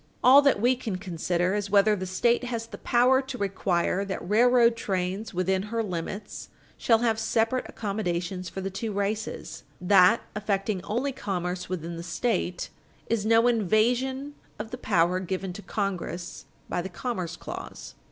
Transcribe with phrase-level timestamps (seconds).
[0.23, 4.27] All that we can consider is whether the State has the power to require that
[4.27, 10.83] railroad trains within her limits shall have separate accommodations for the two races; that affecting
[10.85, 12.71] only commerce within the State
[13.11, 17.93] is no invasion of the power given to Congress by the commerce clause."